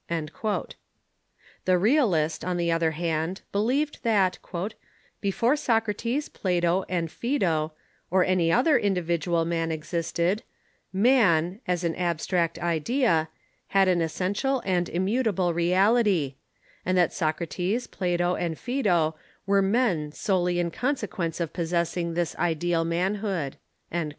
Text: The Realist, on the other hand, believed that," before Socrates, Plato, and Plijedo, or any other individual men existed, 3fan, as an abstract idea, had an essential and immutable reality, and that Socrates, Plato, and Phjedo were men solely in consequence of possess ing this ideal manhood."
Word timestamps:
The 0.09 1.77
Realist, 1.77 2.43
on 2.43 2.57
the 2.57 2.71
other 2.71 2.89
hand, 2.97 3.41
believed 3.51 3.99
that," 4.01 4.39
before 5.21 5.55
Socrates, 5.55 6.27
Plato, 6.27 6.85
and 6.89 7.07
Plijedo, 7.07 7.73
or 8.09 8.25
any 8.25 8.51
other 8.51 8.79
individual 8.79 9.45
men 9.45 9.71
existed, 9.71 10.41
3fan, 10.95 11.59
as 11.67 11.83
an 11.83 11.93
abstract 11.93 12.57
idea, 12.57 13.29
had 13.67 13.87
an 13.87 14.01
essential 14.01 14.63
and 14.65 14.89
immutable 14.89 15.53
reality, 15.53 16.33
and 16.83 16.97
that 16.97 17.13
Socrates, 17.13 17.85
Plato, 17.85 18.35
and 18.35 18.55
Phjedo 18.55 19.13
were 19.45 19.61
men 19.61 20.11
solely 20.13 20.59
in 20.59 20.71
consequence 20.71 21.39
of 21.39 21.53
possess 21.53 21.95
ing 21.95 22.15
this 22.15 22.35
ideal 22.37 22.83
manhood." 22.83 23.57